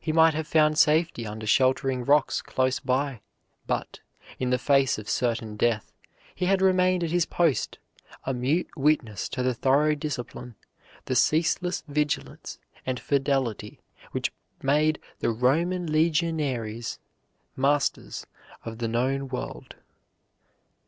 He 0.00 0.10
might 0.10 0.34
have 0.34 0.48
found 0.48 0.76
safety 0.76 1.24
under 1.24 1.46
sheltering 1.46 2.04
rocks 2.04 2.42
close 2.42 2.80
by; 2.80 3.20
but, 3.68 4.00
in 4.40 4.50
the 4.50 4.58
face 4.58 4.98
of 4.98 5.08
certain 5.08 5.54
death, 5.56 5.92
he 6.34 6.46
had 6.46 6.60
remained 6.60 7.04
at 7.04 7.12
his 7.12 7.26
post, 7.26 7.78
a 8.24 8.34
mute 8.34 8.66
witness 8.76 9.28
to 9.28 9.40
the 9.44 9.54
thorough 9.54 9.94
discipline, 9.94 10.56
the 11.04 11.14
ceaseless 11.14 11.84
vigilance 11.86 12.58
and 12.84 12.98
fidelity 12.98 13.78
which 14.10 14.32
made 14.64 14.98
the 15.20 15.30
Roman 15.30 15.86
legionaries 15.92 16.98
masters 17.54 18.26
of 18.64 18.78
the 18.78 18.88
known 18.88 19.28
world. 19.28 19.76